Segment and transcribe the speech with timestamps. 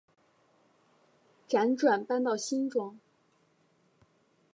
[1.47, 2.97] 辗转搬到新庄